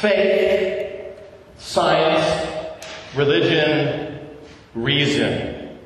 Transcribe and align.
Faith, 0.00 1.16
science, 1.56 2.76
religion, 3.14 4.28
reason. 4.74 5.78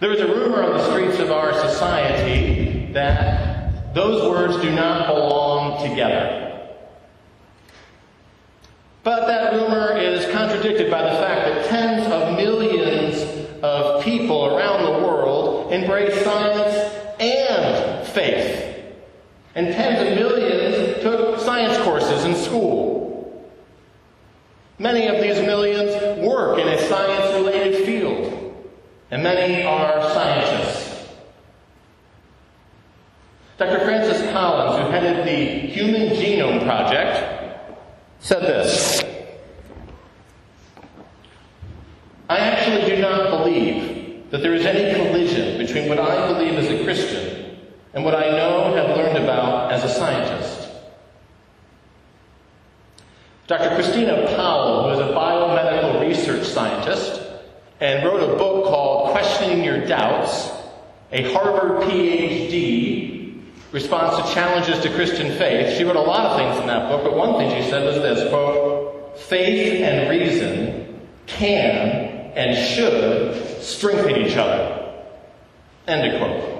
There 0.00 0.12
is 0.12 0.20
a 0.20 0.26
rumor 0.26 0.64
on 0.64 0.76
the 0.76 0.90
streets 0.90 1.20
of 1.20 1.30
our 1.30 1.52
society 1.54 2.90
that 2.94 3.94
those 3.94 4.28
words 4.28 4.60
do 4.60 4.74
not 4.74 5.06
belong 5.06 5.88
together. 5.88 6.68
But 9.04 9.28
that 9.28 9.52
rumor 9.52 9.96
is 9.96 10.28
contradicted 10.32 10.90
by 10.90 11.02
the 11.02 11.16
fact 11.20 11.46
that 11.46 11.66
tens 11.66 12.12
of 12.12 12.36
millions 12.36 13.22
of 13.62 14.02
people 14.02 14.46
around 14.46 14.82
the 14.82 15.06
world 15.06 15.72
embrace 15.72 16.24
science 16.24 16.74
and 17.20 18.06
faith. 18.08 18.64
And 19.54 19.68
tens 19.68 20.08
of 20.08 20.16
millions 20.16 21.02
took 21.02 21.40
science 21.58 21.84
courses 21.84 22.24
in 22.24 22.36
school. 22.36 23.50
Many 24.78 25.08
of 25.08 25.20
these 25.20 25.44
millions 25.44 26.24
work 26.24 26.60
in 26.60 26.68
a 26.68 26.78
science 26.88 27.34
related 27.34 27.84
field, 27.84 28.54
and 29.10 29.24
many 29.24 29.64
are 29.64 30.00
scientists. 30.14 31.08
Dr. 33.56 33.80
Francis 33.80 34.30
Collins, 34.30 34.84
who 34.84 34.92
headed 34.92 35.26
the 35.26 35.66
Human 35.66 36.10
Genome 36.10 36.64
Project, 36.64 37.66
said 38.20 38.42
this 38.42 39.02
I 42.28 42.38
actually 42.38 42.94
do 42.94 43.02
not 43.02 43.30
believe 43.30 44.30
that 44.30 44.42
there 44.42 44.54
is 44.54 44.64
any 44.64 44.94
collision 44.94 45.58
between 45.58 45.88
what 45.88 45.98
I 45.98 46.32
believe 46.32 46.54
as 46.54 46.68
a 46.68 46.84
Christian 46.84 47.58
and 47.94 48.04
what 48.04 48.14
I 48.14 48.30
know 48.30 48.66
and 48.66 48.76
have 48.76 48.96
learned 48.96 49.18
about 49.24 49.72
as 49.72 49.82
a 49.82 49.88
scientist. 49.88 50.57
Dr. 53.48 53.74
Christina 53.76 54.26
Powell, 54.36 54.82
who 54.82 54.90
is 54.90 54.98
a 54.98 55.14
biomedical 55.14 56.06
research 56.06 56.46
scientist 56.46 57.22
and 57.80 58.04
wrote 58.04 58.22
a 58.22 58.36
book 58.36 58.66
called 58.66 59.12
Questioning 59.12 59.64
Your 59.64 59.86
Doubts, 59.86 60.50
a 61.12 61.32
Harvard 61.32 61.88
PhD 61.88 63.42
responds 63.72 64.22
to 64.22 64.34
challenges 64.34 64.78
to 64.80 64.90
Christian 64.90 65.36
faith. 65.38 65.78
She 65.78 65.84
wrote 65.84 65.96
a 65.96 66.00
lot 66.00 66.26
of 66.26 66.36
things 66.36 66.60
in 66.60 66.66
that 66.66 66.90
book, 66.90 67.02
but 67.02 67.16
one 67.16 67.38
thing 67.38 67.62
she 67.62 67.70
said 67.70 67.86
was 67.86 67.96
this, 67.96 68.28
quote, 68.28 69.18
faith 69.18 69.80
and 69.80 70.10
reason 70.10 71.00
can 71.26 72.32
and 72.36 72.54
should 72.54 73.62
strengthen 73.62 74.14
each 74.16 74.36
other. 74.36 74.92
End 75.86 76.12
of 76.12 76.20
quote. 76.20 76.58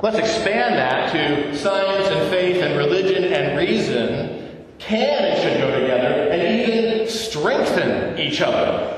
Let's 0.00 0.18
expand 0.18 0.76
that 0.76 1.12
to 1.12 1.56
science 1.56 2.06
and 2.06 2.30
faith 2.30 2.62
and 2.62 2.78
religion 2.78 2.97
and 3.38 3.58
reason 3.58 4.66
can 4.78 5.24
and 5.24 5.42
should 5.42 5.58
go 5.58 5.80
together 5.80 6.30
and 6.30 6.68
even 6.68 7.08
strengthen 7.08 8.18
each 8.18 8.40
other. 8.40 8.94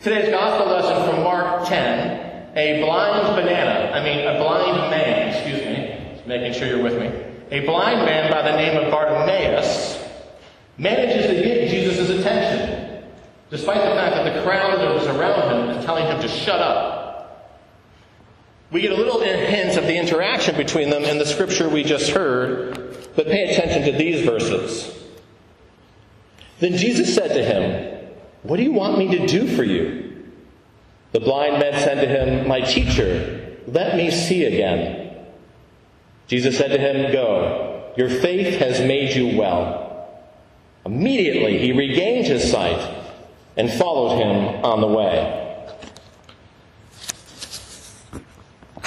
Today's 0.00 0.30
gospel 0.30 0.70
lesson 0.70 1.08
from 1.08 1.24
Mark 1.24 1.66
10, 1.66 2.56
a 2.56 2.82
blind 2.82 3.36
banana, 3.36 3.90
I 3.92 4.04
mean 4.04 4.26
a 4.26 4.38
blind 4.38 4.90
man, 4.90 5.34
excuse 5.34 5.60
me, 5.64 6.14
just 6.14 6.26
making 6.26 6.52
sure 6.52 6.68
you're 6.68 6.82
with 6.82 6.98
me. 7.00 7.06
A 7.50 7.64
blind 7.64 8.04
man 8.04 8.30
by 8.30 8.42
the 8.42 8.56
name 8.56 8.76
of 8.76 8.90
Bartimaeus 8.90 10.02
manages 10.76 11.26
to 11.26 11.34
get 11.42 11.70
Jesus' 11.70 12.10
attention, 12.10 13.04
despite 13.50 13.78
the 13.78 13.94
fact 13.94 14.14
that 14.16 14.34
the 14.34 14.42
crowd 14.42 14.78
that 14.78 14.94
was 14.94 15.06
around 15.06 15.70
him 15.70 15.76
is 15.76 15.84
telling 15.84 16.06
him 16.06 16.20
to 16.20 16.28
shut 16.28 16.60
up. 16.60 17.03
We 18.70 18.80
get 18.80 18.92
a 18.92 18.96
little 18.96 19.20
hint 19.20 19.76
of 19.76 19.84
the 19.84 19.96
interaction 19.96 20.56
between 20.56 20.90
them 20.90 21.04
in 21.04 21.18
the 21.18 21.26
scripture 21.26 21.68
we 21.68 21.84
just 21.84 22.10
heard, 22.10 22.96
but 23.14 23.26
pay 23.26 23.50
attention 23.50 23.84
to 23.84 23.98
these 23.98 24.24
verses. 24.24 24.90
Then 26.60 26.76
Jesus 26.76 27.14
said 27.14 27.28
to 27.28 27.44
him, 27.44 28.08
What 28.42 28.56
do 28.56 28.62
you 28.62 28.72
want 28.72 28.98
me 28.98 29.18
to 29.18 29.26
do 29.26 29.46
for 29.56 29.64
you? 29.64 30.24
The 31.12 31.20
blind 31.20 31.60
man 31.60 31.72
said 31.74 32.00
to 32.00 32.08
him, 32.08 32.48
My 32.48 32.60
teacher, 32.60 33.58
let 33.66 33.96
me 33.96 34.10
see 34.10 34.44
again. 34.44 35.26
Jesus 36.26 36.58
said 36.58 36.68
to 36.68 36.78
him, 36.78 37.12
Go, 37.12 37.92
your 37.96 38.08
faith 38.08 38.58
has 38.58 38.80
made 38.80 39.14
you 39.14 39.38
well. 39.38 40.08
Immediately 40.84 41.58
he 41.58 41.72
regained 41.72 42.26
his 42.26 42.50
sight 42.50 43.02
and 43.56 43.70
followed 43.70 44.16
him 44.16 44.64
on 44.64 44.80
the 44.80 44.86
way. 44.86 45.43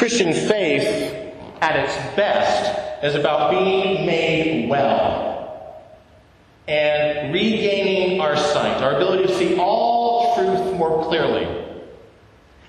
Christian 0.08 0.32
faith, 0.32 1.34
at 1.60 1.76
its 1.76 1.94
best, 2.16 3.04
is 3.04 3.14
about 3.14 3.52
being 3.52 4.06
made 4.06 4.70
well 4.70 5.84
and 6.66 7.34
regaining 7.34 8.22
our 8.22 8.38
sight, 8.38 8.82
our 8.82 8.96
ability 8.96 9.28
to 9.28 9.38
see 9.38 9.58
all 9.58 10.34
truth 10.36 10.76
more 10.76 11.04
clearly, 11.04 11.44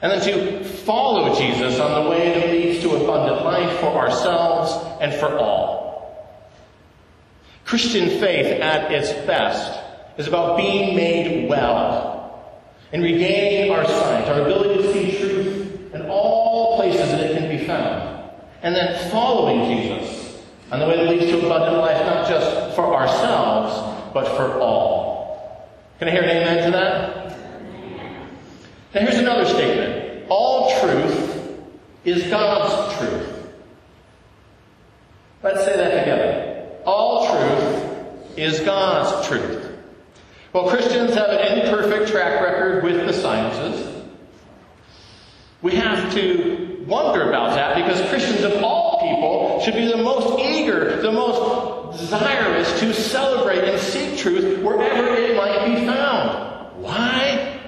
and 0.02 0.10
then 0.10 0.20
to 0.20 0.64
follow 0.64 1.32
Jesus 1.36 1.78
on 1.78 2.02
the 2.02 2.10
way 2.10 2.40
that 2.40 2.50
leads 2.50 2.82
to 2.82 2.96
abundant 2.96 3.44
life 3.44 3.78
for 3.78 3.96
ourselves 3.96 4.72
and 5.00 5.14
for 5.14 5.38
all. 5.38 6.34
Christian 7.64 8.18
faith, 8.18 8.60
at 8.60 8.90
its 8.90 9.12
best, 9.28 9.78
is 10.18 10.26
about 10.26 10.56
being 10.56 10.96
made 10.96 11.48
well 11.48 12.58
and 12.92 13.00
regaining 13.00 13.70
our 13.70 13.86
sight, 13.86 14.26
our 14.26 14.40
ability 14.40 14.82
to 14.82 14.92
see 14.92 15.18
truth 15.20 15.94
in 15.94 16.02
all 16.10 16.76
places 16.78 17.10
that 17.10 17.20
it 17.20 17.36
can 17.36 17.48
be 17.48 17.57
found. 17.68 18.30
And 18.62 18.74
then 18.74 19.10
following 19.10 19.70
Jesus 19.70 20.42
and 20.72 20.82
the 20.82 20.86
way 20.86 20.96
that 20.96 21.08
leads 21.08 21.26
to 21.26 21.38
abundant 21.38 21.78
life, 21.78 22.04
not 22.04 22.28
just 22.28 22.74
for 22.74 22.94
ourselves, 22.94 24.12
but 24.12 24.26
for 24.36 24.58
all. 24.60 25.68
Can 25.98 26.08
I 26.08 26.10
hear 26.10 26.22
an 26.22 26.30
amen 26.30 26.64
to 26.64 26.70
that? 26.72 27.38
Now 28.94 29.00
here's 29.00 29.18
another 29.18 29.46
statement. 29.46 30.26
All 30.28 30.80
truth 30.80 31.60
is 32.04 32.24
God's 32.28 32.96
truth. 32.98 33.48
Let's 35.42 35.64
say 35.64 35.76
that 35.76 36.00
together. 36.00 36.68
All 36.84 37.26
truth 37.26 38.38
is 38.38 38.60
God's 38.60 39.26
truth. 39.28 39.66
Well, 40.52 40.68
Christians 40.68 41.14
have 41.14 41.30
an 41.30 41.58
imperfect 41.58 42.10
track 42.10 42.42
record 42.42 42.82
with 42.82 43.06
the 43.06 43.12
sciences. 43.12 44.04
We 45.60 45.74
have 45.74 46.12
to 46.14 46.84
wonder 46.86 47.28
about 47.28 47.54
because 47.88 48.08
Christians 48.10 48.42
of 48.42 48.62
all 48.62 49.00
people 49.00 49.60
should 49.60 49.72
be 49.72 49.86
the 49.86 49.96
most 49.96 50.38
eager, 50.38 51.00
the 51.00 51.10
most 51.10 51.98
desirous 51.98 52.78
to 52.80 52.92
celebrate 52.92 53.64
and 53.64 53.80
seek 53.80 54.18
truth 54.18 54.62
wherever 54.62 55.14
it 55.14 55.34
might 55.34 55.64
be 55.64 55.86
found. 55.86 56.82
Why? 56.82 57.60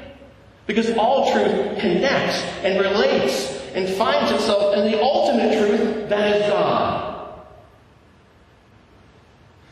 Because 0.67 0.91
all 0.97 1.33
truth 1.33 1.79
connects 1.79 2.43
and 2.63 2.79
relates 2.81 3.59
and 3.75 3.89
finds 3.97 4.31
itself 4.31 4.77
in 4.77 4.91
the 4.91 5.01
ultimate 5.01 5.59
truth 5.59 6.11
that 6.11 6.37
is 6.37 6.51
God. 6.51 7.41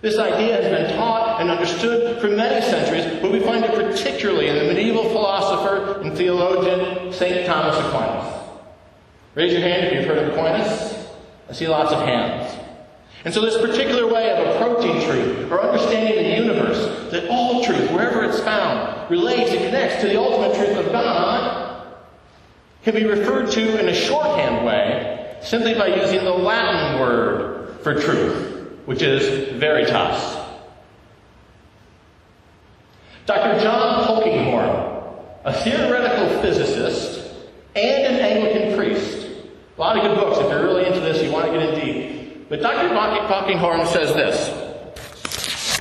This 0.01 0.17
idea 0.17 0.63
has 0.63 0.65
been 0.65 0.97
taught 0.97 1.43
and 1.43 1.51
understood 1.51 2.23
for 2.23 2.29
many 2.29 2.65
centuries, 2.65 3.21
but 3.21 3.33
we 3.33 3.41
find 3.41 3.65
it 3.65 3.75
particularly 3.75 4.49
in 4.49 4.57
the 4.57 4.73
medieval 4.73 5.05
philosopher 5.11 6.01
and 6.01 6.17
theologian 6.17 7.13
St. 7.13 7.47
Thomas 7.47 7.77
Aquinas. 7.77 8.38
Raise 9.39 9.53
your 9.53 9.63
hand 9.63 9.87
if 9.87 9.93
you've 9.93 10.05
heard 10.05 10.19
of 10.19 10.33
Aquinas. 10.33 11.07
I 11.49 11.53
see 11.53 11.69
lots 11.69 11.93
of 11.93 12.01
hands. 12.01 12.59
And 13.25 13.33
so, 13.33 13.41
this 13.41 13.57
particular 13.57 14.13
way 14.13 14.33
of 14.33 14.57
approaching 14.57 15.01
truth 15.03 15.49
or 15.53 15.61
understanding 15.61 16.17
the 16.17 16.43
universe, 16.43 17.13
that 17.13 17.29
all 17.31 17.65
truth, 17.65 17.89
wherever 17.93 18.25
it's 18.25 18.41
found, 18.41 19.09
relates 19.09 19.53
and 19.53 19.61
connects 19.61 20.01
to 20.01 20.09
the 20.09 20.19
ultimate 20.21 20.57
truth 20.57 20.85
of 20.85 20.91
God, 20.91 21.87
can 22.83 22.97
be 22.97 23.05
referred 23.05 23.49
to 23.53 23.79
in 23.79 23.89
a 23.89 23.95
shorthand 23.95 24.67
way 24.67 25.37
simply 25.41 25.75
by 25.75 25.87
using 25.87 26.25
the 26.25 26.33
Latin 26.33 26.99
word 27.01 27.79
for 27.85 27.95
truth 27.95 28.57
which 28.87 29.03
is 29.03 29.57
veritas. 29.57 30.37
Dr. 33.25 33.61
John 33.63 34.05
Polkinghorne, 34.05 35.15
a 35.45 35.53
theoretical 35.53 36.43
physicist 36.43 37.19
and 37.77 38.15
an 38.15 38.21
Anglican. 38.21 38.48
A 39.79 39.81
lot 39.81 39.97
of 39.97 40.03
good 40.03 40.17
books. 40.17 40.41
If 40.41 40.51
you're 40.51 40.65
really 40.65 40.87
into 40.87 40.99
this, 40.99 41.23
you 41.23 41.31
want 41.31 41.47
to 41.47 41.53
get 41.53 41.63
in 41.63 41.81
deep. 41.81 42.49
But 42.49 42.61
Dr. 42.61 42.89
Polkinghorne 42.89 43.87
says 43.87 44.13
this. 44.13 45.81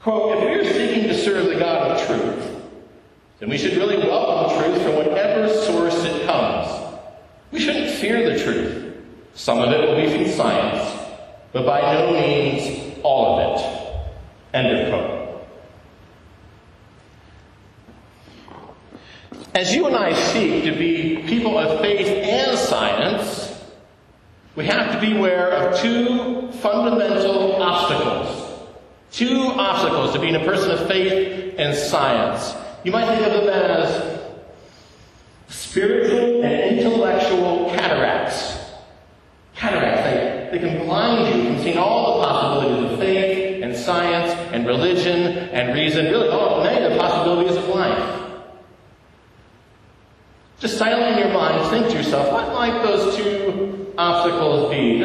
Quote, 0.00 0.36
if 0.36 0.42
we 0.42 0.54
are 0.54 0.72
seeking 0.72 1.08
to 1.08 1.16
serve 1.16 1.46
the 1.46 1.54
God 1.54 1.92
of 1.92 2.06
truth, 2.06 2.62
then 3.38 3.48
we 3.48 3.56
should 3.56 3.76
really 3.76 3.98
welcome 3.98 4.60
truth 4.60 4.82
from 4.82 4.96
whatever 4.96 5.48
source 5.62 6.02
it 6.02 6.26
comes. 6.26 6.98
We 7.52 7.60
shouldn't 7.60 7.94
fear 7.96 8.28
the 8.28 8.42
truth. 8.42 8.96
Some 9.34 9.60
of 9.60 9.70
it 9.70 9.88
will 9.88 9.94
be 9.94 10.10
from 10.10 10.34
science, 10.34 11.00
but 11.52 11.64
by 11.64 11.80
no 11.80 12.10
means 12.12 12.98
all 13.04 13.38
of 13.38 13.60
it. 13.60 14.56
End 14.56 14.76
of 14.76 14.88
quote. 14.88 15.15
As 19.56 19.74
you 19.74 19.86
and 19.86 19.96
I 19.96 20.12
seek 20.12 20.64
to 20.64 20.72
be 20.72 21.24
people 21.26 21.58
of 21.58 21.80
faith 21.80 22.06
and 22.06 22.58
science, 22.58 23.58
we 24.54 24.66
have 24.66 24.92
to 24.92 25.00
beware 25.00 25.50
of 25.50 25.80
two 25.80 26.52
fundamental 26.60 27.62
obstacles. 27.62 28.60
Two 29.10 29.54
obstacles 29.56 30.12
to 30.12 30.20
being 30.20 30.34
a 30.34 30.44
person 30.44 30.72
of 30.72 30.86
faith 30.86 31.54
and 31.56 31.74
science. 31.74 32.54
You 32.84 32.92
might 32.92 33.06
think 33.06 33.26
of 33.26 33.32
them 33.32 33.48
as 33.48 34.20
spiritual 35.48 36.44
and 36.44 36.78
intellectual 36.78 37.70
cataracts. 37.70 38.58
Cataracts, 39.54 40.02
they, 40.02 40.58
they 40.58 40.68
can 40.68 40.84
blind 40.84 41.34
you 41.34 41.44
from 41.46 41.62
seeing 41.62 41.78
all 41.78 42.20
the 42.20 42.26
possibilities 42.26 42.92
of 42.92 42.98
faith 42.98 43.62
and 43.62 43.74
science 43.74 44.32
and 44.52 44.66
religion 44.66 45.48
and 45.48 45.74
reason, 45.74 46.04
really 46.04 46.28
all 46.28 46.62
many 46.62 46.84
of 46.84 46.92
the 46.92 46.98
possibilities 46.98 47.56
of 47.56 47.66
life. 47.68 48.16
Just 50.58 50.78
silently 50.78 51.12
in 51.12 51.28
your 51.28 51.38
mind, 51.38 51.68
think 51.70 51.88
to 51.88 51.94
yourself, 51.98 52.32
what 52.32 52.48
might 52.54 52.82
those 52.82 53.14
two 53.14 53.92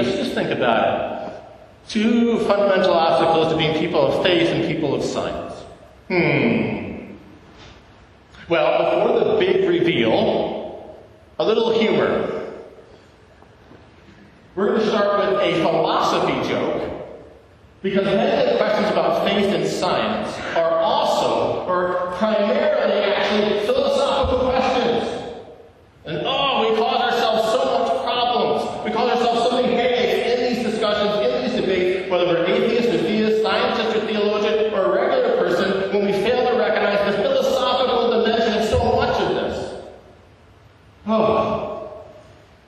Just, 0.03 0.17
just 0.17 0.33
think 0.33 0.49
about 0.49 0.83
it. 0.87 1.89
Two 1.89 2.39
fundamental 2.45 2.93
obstacles 2.93 3.51
to 3.51 3.57
being 3.57 3.77
people 3.79 3.99
of 3.99 4.23
faith 4.23 4.49
and 4.49 4.65
people 4.65 4.93
of 4.95 5.03
science. 5.03 5.53
Hmm. 6.07 7.15
Well, 8.49 8.99
before 8.99 9.33
the 9.33 9.39
big 9.39 9.67
reveal, 9.67 10.97
a 11.39 11.45
little 11.45 11.77
humor. 11.79 12.53
We're 14.55 14.67
going 14.67 14.81
to 14.81 14.87
start 14.89 15.19
with 15.19 15.39
a 15.39 15.61
philosophy 15.61 16.49
joke 16.49 16.91
because 17.81 18.05
many 18.05 18.45
of 18.45 18.51
the 18.51 18.57
questions 18.57 18.91
about 18.91 19.25
faith 19.25 19.45
and 19.45 19.67
science 19.67 20.37
are 20.55 20.79
also, 20.79 21.65
or 21.65 22.11
primarily, 22.17 23.13
actually 23.13 23.65
philosophical 23.65 24.49
questions. 24.49 25.33
And 26.05 26.21
oh, 26.25 26.69
we 26.69 26.77
cause 26.77 27.13
ourselves 27.13 27.49
so 27.49 27.79
much 27.79 28.03
problems. 28.03 28.85
We 28.85 28.91
cause 28.91 29.09
ourselves 29.09 29.49
so 29.49 29.61
many 29.61 29.73
headaches 29.73 30.27
in 30.27 30.53
these 30.53 30.71
discussions, 30.71 31.25
in 31.25 31.41
these 31.43 31.59
debates, 31.59 32.11
whether 32.11 32.25
we're 32.25 32.45
atheist 32.45 32.89
or 32.89 32.97
theist, 32.99 33.41
scientist 33.41 33.97
or 33.97 34.05
theologian, 34.05 34.73
or 34.73 34.81
a 34.83 35.01
regular 35.01 35.37
person, 35.37 35.71
when 35.93 36.05
we 36.05 36.11
fail 36.13 36.49
to 36.49 36.57
recognize 36.57 37.15
the 37.15 37.21
philosophical 37.21 38.09
dimension 38.11 38.61
of 38.61 38.67
so 38.69 38.95
much 38.95 39.21
of 39.21 39.29
this. 39.35 39.83
Oh. 41.07 42.03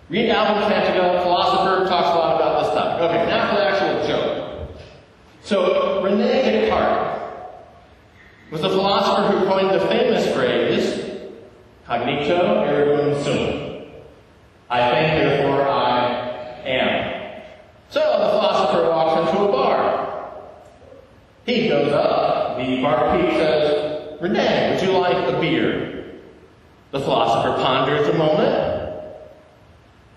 Read 0.10 0.30
Alvin 0.30 0.64
Plantinga, 0.64 1.24
philosopher, 1.24 1.88
talks 1.88 2.10
a 2.10 2.16
lot 2.16 2.36
about 2.36 2.64
this 2.64 2.74
topic. 2.74 3.04
Okay, 3.04 3.26
now 3.30 3.50
for 3.50 3.56
the 3.56 3.66
actual 3.66 4.08
joke. 4.08 4.70
So, 5.42 6.04
Rene 6.04 6.24
Descartes 6.24 7.14
was 8.52 8.62
the 8.62 8.70
philosopher 8.70 9.36
who 9.36 9.46
coined 9.46 9.72
the 9.72 9.88
famous 9.88 10.32
phrase, 10.34 11.00
Cognito 11.88 12.68
ergo 12.68 13.24
sum. 13.24 13.74
I 14.70 14.90
think, 14.92 15.24
therefore 15.24 15.68
I 15.68 16.62
am. 16.66 17.42
So 17.90 18.00
the 18.00 18.30
philosopher 18.30 18.90
walks 18.90 19.30
into 19.30 19.44
a 19.44 19.52
bar. 19.52 20.32
He 21.46 21.68
goes 21.68 21.92
up. 21.94 22.43
The 22.58 22.82
barkeep 22.82 23.32
says, 23.32 24.22
Rene, 24.22 24.72
would 24.72 24.82
you 24.84 24.98
like 24.98 25.28
a 25.28 25.40
beer? 25.40 26.20
The 26.92 27.00
philosopher 27.00 27.62
ponders 27.62 28.08
a 28.08 28.14
moment 28.14 28.74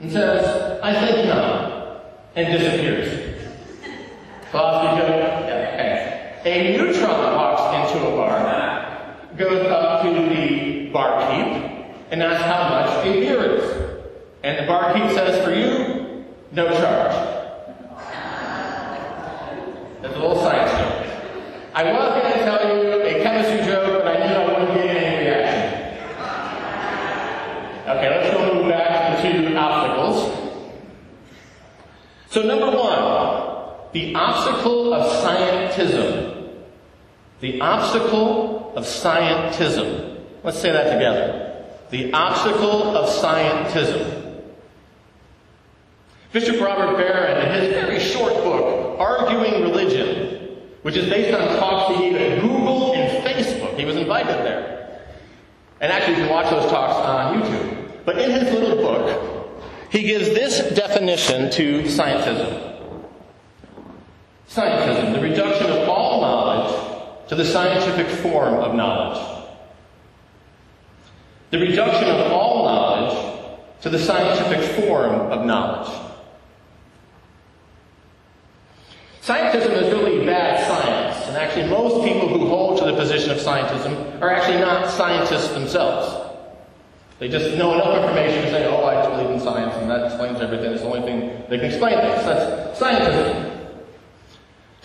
and 0.01 0.13
says, 0.13 0.81
I 0.83 0.93
think 1.07 1.29
not, 1.29 2.05
and 2.35 2.59
disappears. 2.59 3.09
Philosophy 4.51 5.01
joke? 5.01 5.09
Yeah, 5.09 6.41
okay. 6.41 6.41
A 6.45 6.77
neutron 6.77 7.35
walks 7.35 7.95
into 7.95 8.07
a 8.07 8.11
bar, 8.11 9.27
goes 9.37 9.67
up 9.67 10.03
to 10.03 10.11
the 10.11 10.91
barkeep, 10.93 11.63
and 12.11 12.23
asks 12.23 12.45
how 12.45 12.69
much 12.69 13.07
a 13.07 13.13
beer 13.13 13.57
is. 13.57 13.65
And 14.43 14.59
the 14.63 14.67
barkeep 14.71 15.11
says, 15.17 15.43
for 15.43 15.53
you, 15.55 16.25
no 16.53 16.69
charge. 16.69 17.15
That's 20.03 20.15
a 20.15 20.19
little 20.19 20.37
joke. 20.37 20.56
I 21.77 21.93
was 21.93 22.23
going 22.23 22.33
to 22.33 22.39
tell 22.39 22.75
you 22.75 23.03
a 23.03 23.23
chemistry 23.23 23.67
joke, 23.67 24.03
but 24.03 24.07
I 24.07 24.27
knew 24.27 24.35
I 24.35 24.47
wouldn't 24.47 24.75
get 24.79 24.97
any 24.97 25.27
reaction. 25.27 25.73
Okay, 27.87 28.09
let's 28.09 28.31
go 28.35 28.55
move 28.55 28.71
back 28.71 29.21
to 29.21 29.29
the 29.43 29.57
obstacles. 29.59 30.19
So 32.31 32.41
number 32.45 32.75
one, 32.75 33.93
the 33.93 34.15
obstacle 34.15 34.95
of 34.95 35.23
scientism. 35.23 36.51
The 37.41 37.61
obstacle 37.61 38.73
of 38.75 38.87
scientism. 38.87 40.23
Let's 40.45 40.59
say 40.59 40.73
that 40.73 40.95
together. 40.95 41.63
The 41.91 42.11
obstacle 42.15 42.97
of 42.97 43.11
scientism. 43.11 44.45
Bishop 46.33 46.59
Robert 46.59 46.97
Barron, 46.97 47.47
in 47.47 47.63
his 47.63 47.75
very 47.75 48.01
short 48.01 48.33
book, 48.33 48.99
Arguing 48.99 49.61
Religion, 49.61 50.37
which 50.87 50.97
is 50.97 51.09
based 51.11 51.37
on 51.37 51.49
talks 51.59 51.97
he 51.97 52.11
gave 52.11 52.15
at 52.15 52.41
Google 52.41 52.95
and 52.95 53.25
Facebook, 53.25 53.77
he 53.77 53.85
was 53.85 53.97
invited 53.97 54.37
there. 54.47 55.03
And 55.81 55.91
actually, 55.91 56.15
you 56.15 56.21
can 56.21 56.31
watch 56.31 56.49
those 56.49 56.71
talks 56.71 56.95
on 56.95 57.43
YouTube. 57.43 58.05
But 58.05 58.21
in 58.21 58.31
his 58.31 58.45
little 58.53 58.77
book, 58.77 59.51
he 59.91 60.05
gives 60.05 60.29
this 60.29 60.59
definition 60.77 61.51
to 61.51 61.83
scientism. 61.83 62.79
Scientism, 64.49 65.13
the 65.13 65.21
reduction 65.21 65.73
of 65.73 65.89
all 65.89 66.21
knowledge 66.21 67.29
to 67.31 67.35
the 67.35 67.45
scientific 67.45 68.07
form 68.21 68.55
of 68.55 68.77
knowledge. 68.77 69.49
The 71.51 71.59
reduction 71.59 72.09
of 72.11 72.31
all 72.31 72.65
knowledge 72.65 73.43
to 73.81 73.91
the 73.91 73.99
scientific 73.99 74.87
form 74.87 75.33
of 75.33 75.45
knowledge. 75.45 76.07
Scientism 79.27 79.83
is 79.83 79.93
really 79.93 80.06
actually 81.57 81.71
most 81.71 82.07
people 82.07 82.29
who 82.29 82.47
hold 82.49 82.79
to 82.79 82.85
the 82.85 82.95
position 82.95 83.31
of 83.31 83.39
scientism 83.39 84.21
are 84.21 84.31
actually 84.31 84.59
not 84.59 84.91
scientists 84.91 85.49
themselves. 85.49 86.25
They 87.19 87.29
just 87.29 87.57
know 87.57 87.73
enough 87.75 87.97
information 87.97 88.43
to 88.45 88.51
say, 88.51 88.67
oh, 88.67 88.85
I 88.85 88.95
just 88.97 89.11
believe 89.11 89.31
in 89.31 89.41
science, 89.41 89.75
and 89.77 89.91
that 89.91 90.05
explains 90.05 90.41
everything. 90.41 90.73
It's 90.73 90.83
the 90.83 90.89
only 90.89 91.01
thing 91.01 91.45
they 91.49 91.57
can 91.57 91.67
explain. 91.67 91.95
That's 91.95 92.79
scientism. 92.79 93.53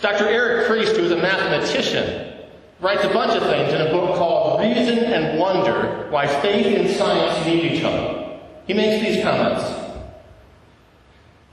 Dr. 0.00 0.28
Eric 0.28 0.66
Priest, 0.66 0.96
who 0.96 1.04
is 1.04 1.12
a 1.12 1.16
mathematician, 1.16 2.48
writes 2.80 3.04
a 3.04 3.10
bunch 3.10 3.32
of 3.32 3.42
things 3.42 3.72
in 3.74 3.82
a 3.82 3.90
book 3.90 4.16
called 4.16 4.60
Reason 4.60 4.98
and 4.98 5.38
Wonder 5.38 6.08
Why 6.10 6.26
Faith 6.40 6.78
and 6.78 6.88
Science 6.90 7.46
Need 7.46 7.72
Each 7.72 7.84
Other. 7.84 8.40
He 8.66 8.72
makes 8.72 9.04
these 9.04 9.22
comments. 9.22 9.62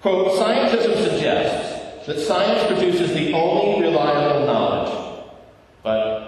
Quote, 0.01 0.31
Scientism 0.39 0.95
suggests 0.95 2.05
that 2.09 2.19
science 2.19 2.65
produces 2.65 3.13
the 3.13 3.33
only 3.33 3.87
reliable 3.87 4.47
knowledge. 4.47 4.68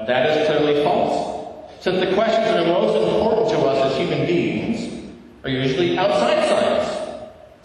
That 0.08 0.38
is 0.38 0.48
clearly 0.48 0.84
false, 0.84 1.84
since 1.84 2.00
the 2.00 2.14
questions 2.14 2.46
that 2.46 2.64
are 2.64 2.68
most 2.68 2.96
important 2.96 3.50
to 3.50 3.58
us 3.68 3.92
as 3.92 3.98
human 3.98 4.26
beings 4.26 5.12
are 5.44 5.50
usually 5.50 5.98
outside 5.98 6.48
science, 6.48 6.88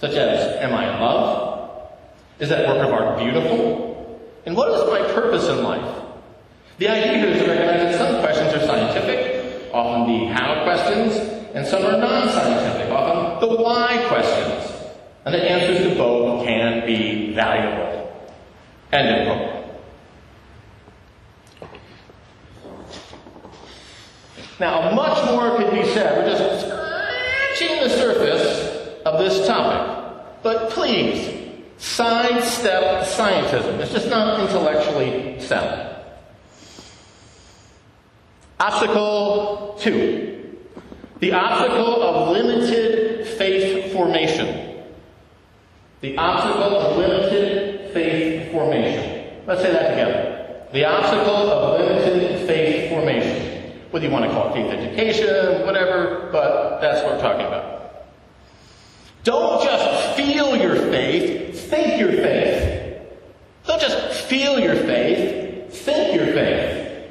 such 0.00 0.12
as, 0.12 0.56
am 0.62 0.74
I 0.74 0.94
in 0.94 1.00
love? 1.00 1.90
Is 2.38 2.48
that 2.50 2.68
work 2.68 2.86
of 2.86 2.92
art 2.92 3.18
beautiful? 3.18 4.20
And 4.44 4.56
what 4.56 4.70
is 4.70 4.90
my 4.90 5.12
purpose 5.12 5.48
in 5.48 5.62
life? 5.62 6.04
The 6.78 6.88
idea 6.88 7.18
here 7.18 7.28
is 7.28 7.42
to 7.42 7.48
recognize 7.48 7.80
that 7.80 7.98
some 7.98 8.20
questions 8.20 8.54
are 8.54 8.66
scientific, 8.66 9.72
often 9.72 10.06
the 10.12 10.26
how 10.32 10.62
questions, 10.64 11.16
and 11.54 11.66
some 11.66 11.84
are 11.84 11.96
non-scientific, 11.98 12.90
often 12.92 13.48
the 13.48 13.56
why 13.56 14.04
questions. 14.08 14.72
And 15.24 15.34
the 15.34 15.42
answers 15.42 15.88
to 15.88 15.96
both 15.96 16.44
can 16.44 16.86
be 16.86 17.32
valuable. 17.32 18.30
End 18.92 19.08
of 19.08 19.26
quote. 19.26 19.52
Now, 24.60 24.94
much 24.94 25.30
more 25.30 25.56
could 25.56 25.70
be 25.70 25.84
said. 25.92 26.16
We're 26.16 26.30
just 26.30 26.66
scratching 26.66 27.80
the 27.82 27.90
surface 27.90 29.02
of 29.04 29.18
this 29.18 29.46
topic. 29.46 29.94
Please, 30.86 31.52
sidestep 31.78 33.08
scientism. 33.08 33.80
It's 33.80 33.90
just 33.90 34.08
not 34.08 34.38
intellectually 34.38 35.40
sound. 35.40 35.96
Obstacle 38.60 39.76
two. 39.80 40.56
The 41.18 41.32
obstacle 41.32 42.04
of 42.04 42.28
limited 42.28 43.26
faith 43.26 43.92
formation. 43.92 44.84
The 46.02 46.16
obstacle 46.16 46.78
of 46.78 46.96
limited 46.96 47.92
faith 47.92 48.52
formation. 48.52 49.42
Let's 49.44 49.62
say 49.62 49.72
that 49.72 49.90
together. 49.90 50.68
The 50.72 50.84
obstacle 50.84 51.50
of 51.50 51.80
limited 51.80 52.46
faith 52.46 52.90
formation. 52.90 53.72
Whether 53.90 54.06
you 54.06 54.12
want 54.12 54.26
to 54.26 54.30
call 54.30 54.50
it 54.50 54.52
faith 54.52 54.70
education, 54.70 55.66
whatever, 55.66 56.28
but 56.30 56.80
that's 56.80 57.02
what 57.02 57.16
we're 57.16 57.22
talking 57.22 57.46
about. 57.46 57.76
Don't 59.24 59.64
just 59.64 60.05
feel 60.16 60.56
your 60.56 60.76
faith, 60.90 61.68
think 61.68 62.00
your 62.00 62.12
faith. 62.12 63.02
Don't 63.66 63.80
just 63.80 64.22
feel 64.22 64.58
your 64.58 64.74
faith, 64.74 65.72
think 65.72 66.16
your 66.16 66.26
faith. 66.32 67.10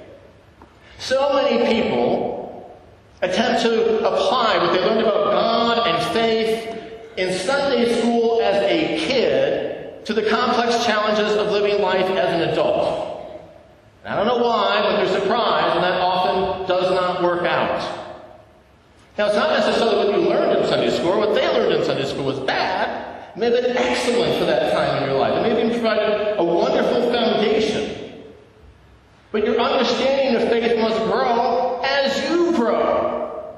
So 0.99 1.33
many 1.33 1.73
people 1.73 2.81
attempt 3.21 3.61
to 3.63 3.99
apply 3.99 4.57
what 4.57 4.73
they 4.73 4.79
learned 4.79 5.01
about 5.01 5.31
God 5.31 5.87
and 5.87 6.13
faith 6.13 6.83
in 7.17 7.37
Sunday 7.39 7.99
school 7.99 8.41
as 8.41 8.63
a 8.63 9.05
kid 9.05 10.05
to 10.05 10.13
the 10.13 10.29
complex 10.29 10.85
challenges 10.85 11.37
of 11.37 11.51
living 11.51 11.81
life 11.81 12.05
as 12.05 12.41
an 12.41 12.49
adult. 12.49 13.05
I 14.05 14.15
don't 14.15 14.27
know 14.27 14.37
why, 14.37 14.81
but 14.83 14.97
they're 14.97 15.19
surprised, 15.19 15.75
and 15.75 15.83
that 15.83 15.99
often 15.99 16.67
does 16.67 16.91
not 16.91 17.23
work 17.23 17.43
out. 17.43 17.81
Now, 19.17 19.27
it's 19.27 19.35
not 19.35 19.49
necessarily 19.49 19.95
what 19.95 20.19
you 20.19 20.29
learned 20.29 20.59
in 20.59 20.67
Sunday 20.67 20.95
school 20.95 21.17
what 21.17 21.33
they 21.33 21.47
learned 21.47 21.73
in 21.73 21.85
Sunday 21.85 22.05
school 22.05 22.25
was 22.25 22.39
bad. 22.41 22.94
It 23.35 23.39
may 23.39 23.51
have 23.51 23.63
been 23.63 23.75
excellent 23.75 24.39
for 24.39 24.45
that 24.45 24.71
time 24.73 25.03
in 25.03 25.09
your 25.09 25.19
life. 25.19 25.33
It 25.33 25.41
may 25.41 25.49
have 25.49 25.59
even 25.59 25.71
provided 25.71 26.37
a 26.37 26.43
wonderful 26.43 27.11
foundation. 27.11 28.13
But 29.33 29.43
your 29.43 29.59
understanding 29.59 30.41
of 30.41 30.47
faith 30.47 30.79
must 30.79 30.97
grow 31.03 31.81
as 31.83 32.29
you 32.29 32.53
grow. 32.53 33.51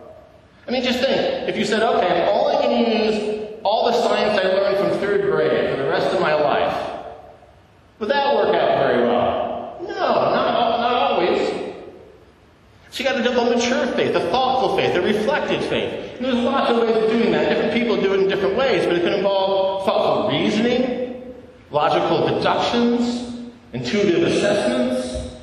I 0.68 0.72
mean, 0.72 0.84
just 0.84 1.00
think. 1.00 1.48
If 1.48 1.56
you 1.56 1.64
said, 1.64 1.84
okay, 1.84 2.26
all 2.26 2.48
going 2.68 2.86
to 2.86 3.06
use 3.06 3.60
all 3.64 3.86
the 3.86 3.94
science 3.94 4.40
I 4.40 4.44
learned 4.48 4.78
from 4.78 5.00
third 5.00 5.22
grade 5.22 5.70
for 5.72 5.84
the 5.84 5.90
rest 5.90 6.14
of 6.14 6.22
my 6.22 6.34
life, 6.34 7.06
would 8.00 8.10
that 8.10 8.36
work 8.36 8.56
out 8.56 8.80
very 8.80 9.04
well? 9.04 9.78
No, 9.82 9.90
not, 9.90 10.80
not 10.80 10.94
always. 10.94 11.50
So 12.92 13.04
you 13.04 13.10
got 13.10 13.18
to 13.18 13.24
develop 13.24 13.54
a 13.54 13.58
mature 13.58 13.88
faith, 13.96 14.16
a 14.16 14.30
thoughtful 14.32 14.76
faith, 14.76 14.96
a 14.96 15.02
reflective 15.02 15.64
faith. 15.66 16.16
And 16.18 16.26
there's 16.26 16.36
lots 16.36 16.72
of 16.72 16.78
ways 16.78 16.96
of 16.96 17.10
doing 17.10 17.32
that. 17.32 17.50
Different 17.50 17.74
people 17.74 18.02
do 18.02 18.14
it 18.14 18.22
in 18.22 18.28
different 18.28 18.56
ways, 18.56 18.86
but 18.86 18.96
it 18.96 19.04
can 19.04 19.14
involve 19.14 19.47
thoughtful 19.88 20.38
reasoning, 20.38 21.34
logical 21.72 22.28
deductions, 22.28 23.50
intuitive 23.72 24.24
assessments. 24.24 25.34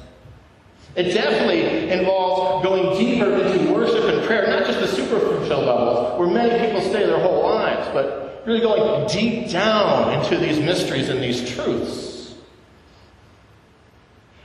It 0.97 1.15
definitely 1.15 1.91
involves 1.91 2.63
going 2.63 2.99
deeper 2.99 3.35
into 3.35 3.73
worship 3.73 4.05
and 4.05 4.23
prayer, 4.27 4.47
not 4.47 4.67
just 4.67 4.81
the 4.81 4.87
superficial 4.87 5.61
levels, 5.61 6.21
where 6.21 6.29
many 6.29 6.63
people 6.65 6.83
stay 6.83 7.07
their 7.07 7.21
whole 7.21 7.43
lives, 7.43 7.89
but 7.95 8.43
really 8.45 8.61
going 8.61 9.09
deep 9.09 9.49
down 9.49 10.13
into 10.13 10.37
these 10.37 10.61
mysteries 10.61 11.09
and 11.09 11.23
these 11.23 11.51
truths. 11.55 12.35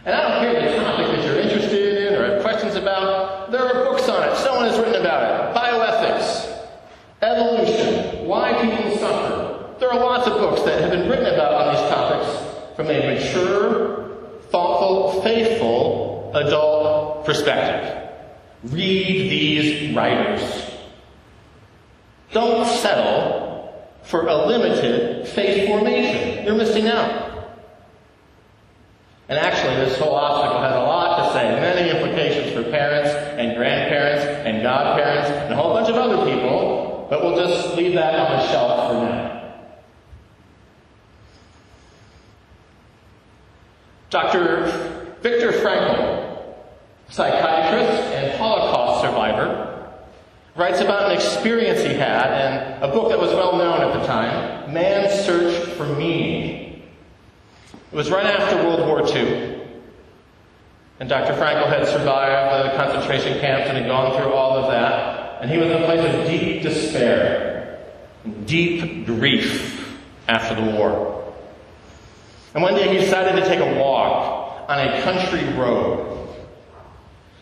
And 0.06 0.16
I 0.16 0.22
don't 0.22 0.40
care 0.40 0.72
the 0.72 0.78
topic 0.82 1.08
that 1.08 1.26
you're 1.26 1.40
interested 1.42 2.08
in 2.08 2.16
or 2.16 2.36
have 2.36 2.42
questions 2.42 2.76
about. 2.76 3.52
There 3.52 3.62
are 3.62 3.84
books 3.84 4.08
on 4.08 4.30
it. 4.30 4.38
Someone 4.38 4.64
has 4.64 4.80
written 4.80 4.96
about 4.96 5.24
it. 5.24 5.60
Bioethics, 5.60 6.68
evolution, 7.22 8.26
why 8.26 8.54
people 8.62 8.98
suffer. 8.98 9.50
There 9.80 9.90
are 9.94 10.00
lots 10.00 10.28
of 10.28 10.34
books 10.34 10.62
that 10.64 10.82
have 10.82 10.92
been 10.92 11.10
written 11.10 11.34
about 11.34 11.54
on 11.54 11.74
these 11.74 11.90
topics 11.90 12.76
from 12.76 12.88
a 12.88 13.16
mature, 13.16 14.10
faithful 15.22 16.32
adult 16.34 17.26
perspective. 17.26 18.10
Read 18.64 19.30
these 19.30 19.96
writers. 19.96 20.42
Don't 22.32 22.66
settle 22.66 23.90
for 24.04 24.28
a 24.28 24.46
limited 24.46 25.28
faith 25.28 25.68
formation. 25.68 26.46
You're 26.46 26.56
missing 26.56 26.88
out. 26.88 27.30
And 29.30 29.38
actually, 29.38 29.76
this 29.86 29.98
whole 30.00 30.16
obstacle 30.16 30.60
has 30.60 30.74
a 30.74 30.80
lot 30.80 31.28
to 31.28 31.34
say, 31.34 31.44
many 31.60 31.92
implications 31.92 32.52
for 32.52 32.64
parents 32.72 33.12
and 33.12 33.56
grandparents 33.56 34.26
and 34.26 34.64
godparents 34.64 35.30
and 35.30 35.54
a 35.54 35.56
whole 35.56 35.74
bunch 35.74 35.88
of 35.88 35.96
other 35.96 36.26
people, 36.26 37.06
but 37.12 37.22
we'll 37.22 37.38
just 37.38 37.78
leave 37.78 37.94
that 37.94 38.16
on 38.16 38.38
the 38.38 38.48
shelf 38.48 38.90
for 38.90 39.06
now. 39.06 39.30
Dr. 44.10 44.99
Viktor 45.22 45.52
Frankl, 45.52 46.56
psychiatrist 47.10 48.02
and 48.14 48.38
Holocaust 48.38 49.02
survivor, 49.02 49.90
writes 50.56 50.80
about 50.80 51.10
an 51.10 51.16
experience 51.16 51.82
he 51.82 51.94
had 51.94 52.78
in 52.78 52.84
a 52.84 52.88
book 52.94 53.10
that 53.10 53.20
was 53.20 53.32
well 53.32 53.58
known 53.58 53.82
at 53.82 54.00
the 54.00 54.06
time, 54.06 54.74
Man's 54.74 55.26
Search 55.26 55.68
for 55.76 55.86
Meaning. 55.86 56.84
It 57.92 57.96
was 57.96 58.10
right 58.10 58.26
after 58.26 58.58
World 58.58 58.80
War 58.88 59.06
II. 59.08 59.58
And 61.00 61.10
Dr. 61.10 61.34
Frankl 61.34 61.68
had 61.68 61.88
survived 61.88 62.66
the 62.66 62.78
concentration 62.78 63.40
camps 63.40 63.70
and 63.70 63.78
had 63.78 63.88
gone 63.88 64.16
through 64.18 64.32
all 64.32 64.58
of 64.58 64.70
that. 64.70 65.42
And 65.42 65.50
he 65.50 65.58
was 65.58 65.70
in 65.70 65.82
a 65.82 65.86
place 65.86 66.14
of 66.14 66.28
deep 66.28 66.62
despair, 66.62 67.80
deep 68.46 69.06
grief 69.06 69.98
after 70.28 70.56
the 70.56 70.72
war. 70.72 71.34
And 72.54 72.62
one 72.62 72.76
day 72.76 72.94
he 72.94 73.00
decided 73.00 73.42
to 73.42 73.48
take 73.48 73.60
a 73.60 73.80
walk 73.80 74.39
on 74.70 74.80
a 74.80 75.02
country 75.02 75.44
road. 75.58 76.30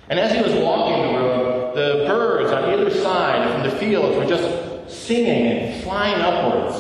And 0.10 0.18
as 0.18 0.32
he 0.32 0.42
was 0.42 0.54
walking 0.64 1.06
the 1.06 1.20
road, 1.20 1.76
the 1.76 2.06
birds 2.08 2.54
on 2.54 2.64
either 2.70 2.90
side 2.90 3.52
from 3.52 3.70
the 3.70 3.78
fields 3.78 4.16
were 4.16 4.26
just 4.26 5.06
singing 5.06 5.46
and 5.46 5.84
flying 5.84 6.22
upwards. 6.22 6.78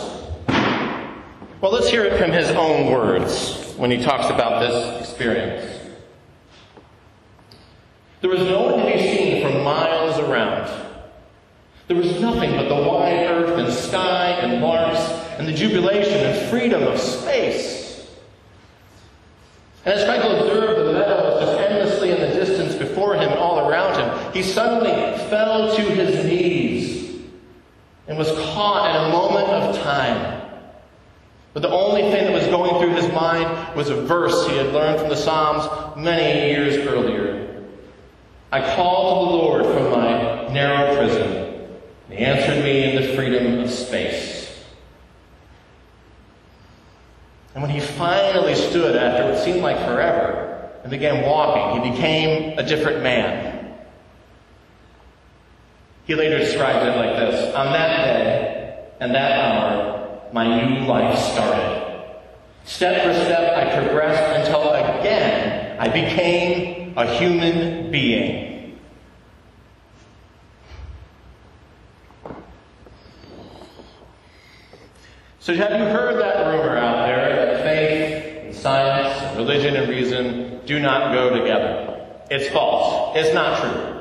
Well, 1.60 1.74
let's 1.74 1.89
hear 1.89 2.06
it 2.06 2.18
from 2.18 2.32
his 2.32 2.50
own 2.51 2.89
words 2.89 3.74
when 3.75 3.92
he 3.92 4.01
talks 4.01 4.30
about 4.30 4.62
this 4.62 5.01
experience. 5.01 5.70
There 8.22 8.30
was 8.30 8.39
no 8.39 8.74
one 8.74 8.86
to 8.86 8.94
be 8.94 9.00
seen 9.00 9.42
for 9.42 9.51
miles 9.60 10.18
around. 10.18 10.72
There 11.89 11.98
was 11.98 12.22
nothing 12.22 12.51
but 12.51 12.70
the 12.70 12.88
wide 12.88 13.25
earth 13.27 13.60
and 13.60 13.74
sky 13.74 14.30
and 14.30 14.62
larks 14.62 15.00
and 15.38 15.46
the 15.46 15.54
jubilation 15.54 16.25
and 16.25 16.50
freedom 16.50 16.84
of 16.84 16.98
space. 16.98 17.76
And 19.88 19.98
as 19.98 20.03
Frankl 20.03 20.41
observed 20.41 20.86
the 20.86 20.91
meadows 20.91 21.39
just 21.39 21.62
endlessly 21.62 22.12
in 22.12 22.20
the 22.20 22.27
distance 22.27 22.75
before 22.75 23.15
him 23.15 23.29
and 23.29 23.39
all 23.39 23.70
around 23.70 23.98
him, 23.98 24.34
he 24.34 24.44
suddenly 24.44 24.91
fell 25.29 25.74
to 25.74 25.82
his 25.82 26.25
knees 26.25 27.22
and 28.06 28.17
was 28.17 28.29
caught 28.34 28.89
in 28.89 29.10
a 29.10 29.13
moment 29.13 29.48
of 29.48 29.82
time. 29.82 30.41
But 31.53 31.62
the 31.62 31.70
only 31.70 32.01
thing 32.01 32.25
that 32.25 32.34
was 32.34 32.48
going 32.48 32.82
through 32.82 33.01
his 33.01 33.10
mind 33.13 33.77
was 33.77 33.88
a 33.88 33.96
verse 33.96 34.46
he 34.48 34.58
had 34.58 34.74
learned 34.74 35.00
from 35.00 35.08
the 35.08 35.15
Psalms 35.15 35.96
many 35.96 36.51
years 36.51 36.86
earlier. 36.86 37.63
I 38.51 38.75
called 38.75 39.25
to 39.25 39.32
the 39.32 39.38
Lord 39.38 39.65
from 39.67 39.89
my 39.89 40.53
narrow 40.53 40.98
prison, 40.98 41.65
and 42.10 42.20
he 42.20 42.25
answered 42.25 42.62
me 42.62 42.91
in 42.91 43.01
the 43.01 43.15
freedom 43.15 43.62
of 43.62 43.72
space. 43.72 44.37
And 47.57 47.63
when 47.63 47.71
he 47.71 47.79
finally 47.79 48.53
stood 48.53 48.95
after 48.95 49.31
what 49.31 49.43
seemed 49.43 49.63
like 49.63 49.77
forever 49.79 50.69
and 50.83 50.91
began 50.91 51.25
walking, 51.25 51.81
he 51.81 51.89
became 51.89 52.59
a 52.59 52.61
different 52.61 53.01
man. 53.01 53.73
He 56.05 56.13
later 56.13 56.37
described 56.37 56.87
it 56.87 56.95
like 56.95 57.15
this 57.17 57.55
On 57.55 57.73
that 57.73 58.05
day 58.05 58.85
and 58.99 59.15
that 59.15 59.31
hour, 59.39 60.21
my 60.33 60.67
new 60.67 60.85
life 60.85 61.17
started. 61.17 62.05
Step 62.63 63.01
for 63.01 63.25
step, 63.25 63.57
I 63.57 63.81
progressed 63.81 64.45
until 64.45 64.73
again 64.73 65.79
I 65.79 65.87
became 65.87 66.95
a 66.95 67.07
human 67.07 67.89
being. 67.89 68.77
So, 75.39 75.55
have 75.55 75.71
you 75.71 75.85
heard 75.85 76.21
that 76.21 76.45
rumor 76.47 76.77
out 76.77 77.07
there 77.07 77.26
religion, 79.38 79.75
and 79.75 79.89
reason 79.89 80.60
do 80.65 80.79
not 80.79 81.13
go 81.13 81.29
together. 81.29 82.06
It's 82.29 82.51
false. 82.53 83.15
It's 83.15 83.34
not 83.34 83.62
true. 83.62 83.98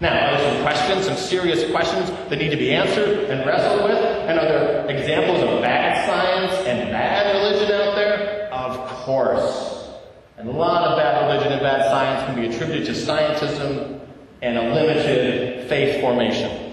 Now, 0.00 0.14
are 0.14 0.36
there 0.36 0.52
some 0.52 0.62
questions, 0.62 1.06
some 1.06 1.16
serious 1.16 1.70
questions 1.70 2.10
that 2.28 2.36
need 2.36 2.50
to 2.50 2.56
be 2.56 2.74
answered 2.74 3.30
and 3.30 3.46
wrestled 3.46 3.84
with? 3.84 3.98
And 3.98 4.38
are 4.38 4.44
there 4.44 4.86
examples 4.90 5.42
of 5.42 5.62
bad 5.62 6.06
science 6.06 6.66
and 6.66 6.90
bad 6.90 7.34
religion 7.36 7.70
out 7.70 7.94
there? 7.94 8.52
Of 8.52 8.76
course. 9.04 9.90
And 10.38 10.48
a 10.48 10.52
lot 10.52 10.82
of 10.82 10.98
bad 10.98 11.28
religion 11.28 11.52
and 11.52 11.62
bad 11.62 11.84
science 11.84 12.26
can 12.26 12.34
be 12.34 12.52
attributed 12.52 12.86
to 12.86 12.92
scientism 13.00 14.00
and 14.42 14.58
a 14.58 14.74
limited 14.74 15.68
faith 15.68 16.00
formation. 16.00 16.72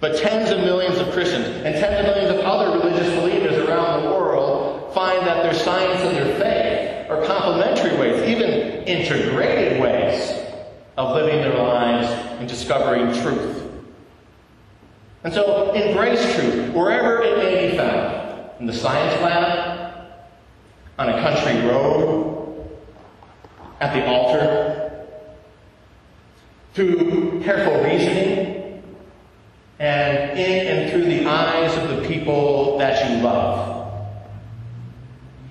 But 0.00 0.16
tens 0.16 0.50
of 0.50 0.60
millions 0.60 0.96
of 0.98 1.12
Christians 1.12 1.44
and 1.44 1.74
tens 1.74 1.98
of 1.98 2.06
millions 2.06 2.38
of 2.38 2.40
other 2.46 2.78
religious 2.78 3.14
believers 3.20 3.58
around 3.58 4.02
the 4.02 4.08
world 4.08 4.27
find 4.98 5.24
that 5.28 5.44
their 5.44 5.54
science 5.54 6.00
and 6.00 6.16
their 6.16 6.40
faith 6.40 7.08
are 7.08 7.24
complementary 7.24 7.96
ways, 8.00 8.28
even 8.28 8.50
integrated 8.82 9.80
ways 9.80 10.44
of 10.96 11.14
living 11.14 11.40
their 11.40 11.56
lives 11.56 12.08
and 12.40 12.48
discovering 12.48 13.06
truth. 13.22 13.62
And 15.22 15.32
so 15.32 15.72
embrace 15.72 16.20
truth 16.34 16.74
wherever 16.74 17.22
it 17.22 17.38
may 17.38 17.70
be 17.70 17.76
found. 17.76 18.50
In 18.58 18.66
the 18.66 18.72
science 18.72 19.22
lab, 19.22 20.10
on 20.98 21.10
a 21.10 21.22
country 21.22 21.64
road, 21.68 22.68
at 23.80 23.94
the 23.94 24.04
altar, 24.04 25.06
through 26.74 27.40
careful 27.44 27.84
reasoning, 27.84 28.82
and 29.78 30.36
in 30.36 30.66
and 30.66 30.90
through 30.90 31.04
the 31.04 31.24
eyes 31.24 31.76
of 31.78 31.88
the 31.88 32.08
people 32.08 32.78
that 32.78 33.08
you 33.08 33.22
love. 33.22 33.77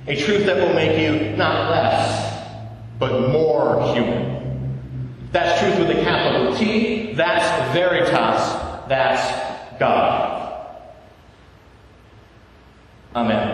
A 0.08 0.16
truth 0.16 0.46
that 0.46 0.56
will 0.56 0.74
make 0.74 0.98
you 1.00 1.36
not 1.36 1.70
less, 1.70 2.42
but 2.98 3.30
more 3.30 3.94
human. 3.94 4.38
That's 5.32 5.60
truth 5.60 5.80
with 5.80 5.98
a 5.98 6.02
capital 6.02 6.56
T. 6.56 7.14
That's 7.14 7.74
veritas. 7.74 8.08
That's 8.88 9.80
God. 9.80 10.66
Amen. 13.16 13.47